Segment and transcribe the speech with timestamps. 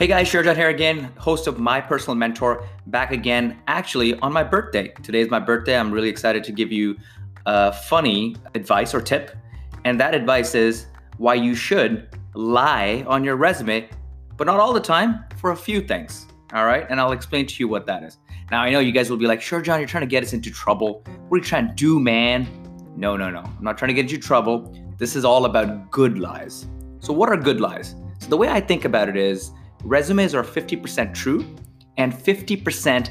[0.00, 4.42] Hey guys, Shurjan here again, host of My Personal Mentor, back again, actually on my
[4.42, 4.88] birthday.
[5.02, 5.76] Today is my birthday.
[5.76, 6.96] I'm really excited to give you
[7.44, 9.36] a funny advice or tip.
[9.84, 10.86] And that advice is
[11.18, 13.90] why you should lie on your resume,
[14.38, 16.26] but not all the time, for a few things.
[16.54, 16.86] All right.
[16.88, 18.16] And I'll explain to you what that is.
[18.50, 20.32] Now, I know you guys will be like, sure, John, you're trying to get us
[20.32, 21.04] into trouble.
[21.28, 22.48] What are you trying to do, man?
[22.96, 23.40] No, no, no.
[23.40, 24.74] I'm not trying to get you trouble.
[24.96, 26.66] This is all about good lies.
[27.00, 27.96] So, what are good lies?
[28.18, 29.50] So, the way I think about it is,
[29.82, 31.44] resumes are 50% true
[31.96, 33.10] and 50%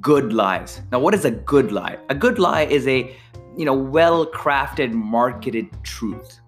[0.00, 0.82] good lies.
[0.92, 1.98] Now, what is a good lie?
[2.08, 3.14] A good lie is a
[3.56, 6.40] you know well-crafted marketed truth.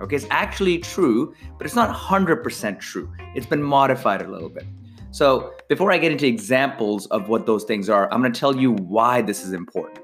[0.00, 3.12] Okay, it's actually true, but it's not 100% true.
[3.34, 4.64] It's been modified a little bit.
[5.10, 8.56] So, before I get into examples of what those things are, I'm going to tell
[8.56, 9.98] you why this is important.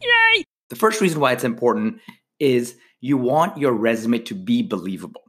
[0.00, 0.44] Yay!
[0.70, 2.00] The first reason why it's important
[2.38, 5.22] is you want your resume to be believable.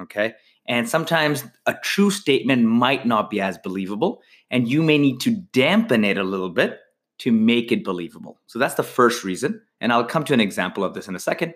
[0.00, 0.34] Okay.
[0.66, 5.30] And sometimes a true statement might not be as believable, and you may need to
[5.52, 6.78] dampen it a little bit
[7.18, 8.40] to make it believable.
[8.46, 9.60] So that's the first reason.
[9.80, 11.54] And I'll come to an example of this in a second.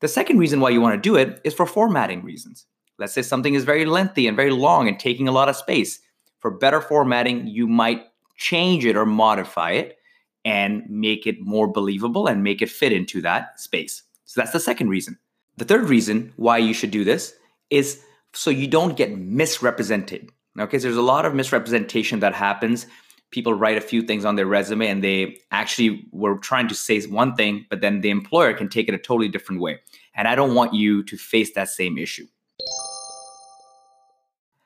[0.00, 2.66] The second reason why you want to do it is for formatting reasons.
[2.98, 6.00] Let's say something is very lengthy and very long and taking a lot of space.
[6.40, 8.04] For better formatting, you might
[8.36, 9.98] change it or modify it
[10.44, 14.02] and make it more believable and make it fit into that space.
[14.24, 15.18] So that's the second reason.
[15.56, 17.34] The third reason why you should do this
[17.70, 20.30] is so you don't get misrepresented.
[20.58, 22.86] Okay, so there's a lot of misrepresentation that happens.
[23.30, 27.00] People write a few things on their resume and they actually were trying to say
[27.02, 29.78] one thing, but then the employer can take it a totally different way.
[30.14, 32.26] And I don't want you to face that same issue.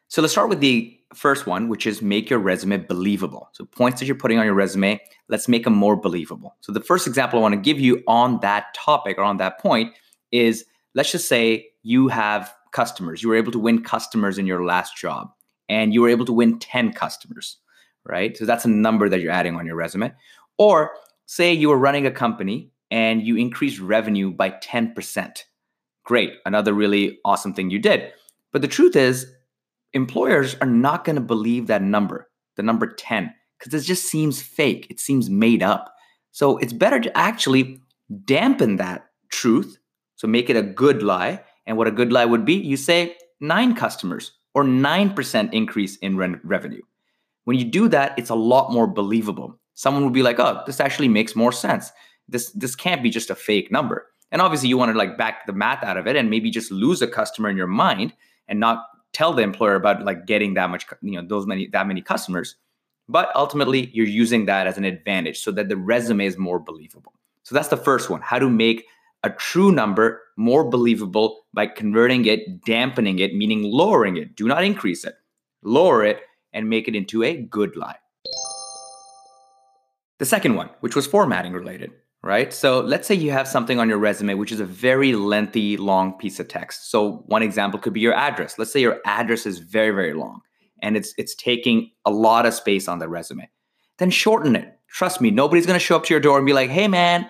[0.09, 3.49] So let's start with the first one, which is make your resume believable.
[3.53, 6.57] So points that you're putting on your resume, let's make them more believable.
[6.61, 9.59] So the first example I want to give you on that topic or on that
[9.61, 9.95] point
[10.33, 13.23] is let's just say you have customers.
[13.23, 15.31] You were able to win customers in your last job
[15.69, 17.59] and you were able to win 10 customers,
[18.05, 18.37] right?
[18.37, 20.13] So that's a number that you're adding on your resume.
[20.59, 20.93] Or
[21.27, 25.45] say you were running a company and you increased revenue by 10%.
[26.05, 28.13] Great, another really awesome thing you did.
[28.53, 29.33] But the truth is,
[29.93, 34.43] employers are not going to believe that number, the number 10, because it just seems
[34.43, 34.89] fake.
[34.91, 35.95] It seems made up.
[36.33, 37.81] So it's better to actually
[38.25, 39.79] dampen that truth.
[40.17, 43.17] So make it a good lie and what a good lie would be, you say
[43.39, 46.83] nine customers or 9% increase in re- revenue.
[47.45, 49.57] When you do that, it's a lot more believable.
[49.75, 51.93] Someone would be like, oh, this actually makes more sense.
[52.29, 54.09] This, this can't be just a fake number.
[54.33, 56.73] And obviously, you want to like back the math out of it and maybe just
[56.73, 58.15] lose a customer in your mind
[58.49, 61.87] and not tell the employer about like getting that much, you know, those many, that
[61.87, 62.57] many customers.
[63.09, 67.13] But ultimately, you're using that as an advantage so that the resume is more believable.
[67.45, 68.87] So that's the first one how to make
[69.23, 74.35] a true number more believable by converting it, dampening it, meaning lowering it.
[74.37, 75.15] Do not increase it.
[75.63, 76.21] Lower it
[76.53, 77.97] and make it into a good lie.
[80.19, 81.93] The second one, which was formatting related,
[82.23, 82.53] right?
[82.53, 86.19] So let's say you have something on your resume, which is a very lengthy, long
[86.19, 86.91] piece of text.
[86.91, 88.59] So one example could be your address.
[88.59, 90.41] Let's say your address is very, very long
[90.83, 93.49] and it's it's taking a lot of space on the resume.
[93.99, 94.79] Then shorten it.
[94.89, 97.29] Trust me, nobody's gonna show up to your door and be like, hey man,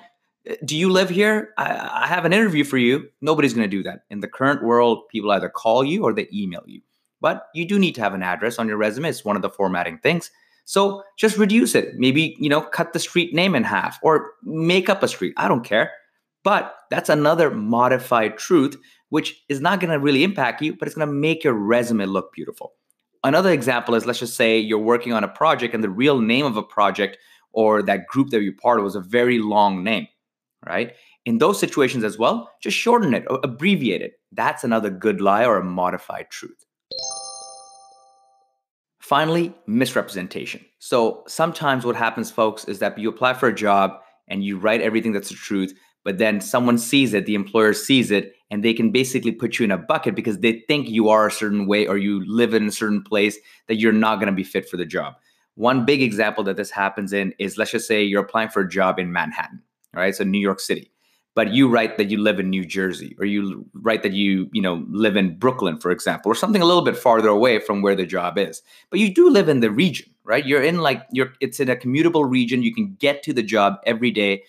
[0.64, 1.52] do you live here?
[1.58, 3.08] I, I have an interview for you.
[3.20, 4.04] Nobody's going to do that.
[4.10, 6.80] In the current world, people either call you or they email you.
[7.20, 9.08] But you do need to have an address on your resume.
[9.08, 10.30] It's one of the formatting things.
[10.64, 11.96] So just reduce it.
[11.96, 15.34] Maybe, you know, cut the street name in half or make up a street.
[15.36, 15.92] I don't care.
[16.42, 18.76] But that's another modified truth,
[19.10, 22.06] which is not going to really impact you, but it's going to make your resume
[22.06, 22.72] look beautiful.
[23.22, 26.46] Another example is let's just say you're working on a project and the real name
[26.46, 27.18] of a project
[27.52, 30.06] or that group that you're part of was a very long name
[30.66, 30.94] right?
[31.26, 34.14] In those situations as well, just shorten it or abbreviate it.
[34.32, 36.64] That's another good lie or a modified truth.
[39.00, 40.64] Finally, misrepresentation.
[40.78, 44.82] So sometimes what happens, folks, is that you apply for a job and you write
[44.82, 48.72] everything that's the truth, but then someone sees it, the employer sees it, and they
[48.72, 51.86] can basically put you in a bucket because they think you are a certain way
[51.86, 53.36] or you live in a certain place
[53.66, 55.14] that you're not going to be fit for the job.
[55.54, 58.68] One big example that this happens in is let's just say you're applying for a
[58.68, 59.62] job in Manhattan
[59.94, 60.14] right?
[60.14, 60.90] So New York City.
[61.34, 64.60] But you write that you live in New Jersey, or you write that you, you
[64.60, 67.94] know, live in Brooklyn, for example, or something a little bit farther away from where
[67.94, 68.62] the job is.
[68.90, 70.44] But you do live in the region, right?
[70.44, 72.64] You're in like you're it's in a commutable region.
[72.64, 74.42] You can get to the job every day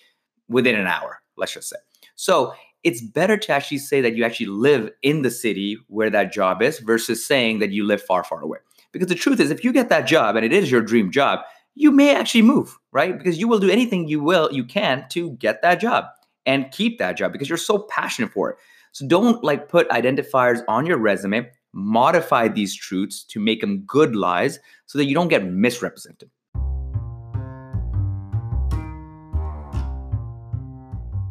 [0.48, 1.76] within an hour, let's just say.
[2.16, 2.52] So
[2.82, 6.62] it's better to actually say that you actually live in the city where that job
[6.62, 8.58] is versus saying that you live far, far away.
[8.90, 11.40] Because the truth is, if you get that job and it is your dream job,
[11.74, 13.16] you may actually move, right?
[13.16, 16.04] Because you will do anything you will, you can to get that job
[16.44, 18.56] and keep that job because you're so passionate for it.
[18.92, 24.14] So don't like put identifiers on your resume, modify these truths to make them good
[24.14, 26.30] lies so that you don't get misrepresented.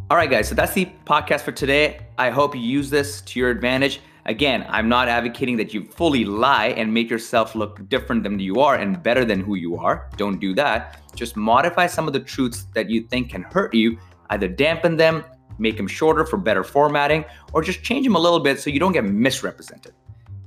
[0.10, 2.02] All right, guys, so that's the podcast for today.
[2.18, 4.02] I hope you use this to your advantage.
[4.26, 8.60] Again, I'm not advocating that you fully lie and make yourself look different than you
[8.60, 10.10] are and better than who you are.
[10.18, 11.00] Don't do that.
[11.16, 13.98] Just modify some of the truths that you think can hurt you,
[14.30, 15.24] either dampen them,
[15.58, 18.80] make them shorter for better formatting, or just change them a little bit so you
[18.80, 19.94] don't get misrepresented.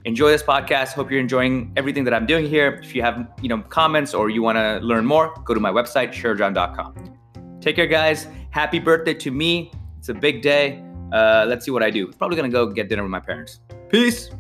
[0.05, 0.93] Enjoy this podcast.
[0.93, 2.79] Hope you're enjoying everything that I'm doing here.
[2.83, 5.71] If you have, you know, comments or you want to learn more, go to my
[5.71, 7.59] website, sharejohn.com.
[7.61, 8.27] Take care, guys.
[8.51, 9.73] Happy birthday to me.
[9.99, 10.85] It's a big day.
[11.13, 12.13] Uh, let's see what I do.
[12.13, 13.61] Probably gonna go get dinner with my parents.
[13.89, 14.31] Peace.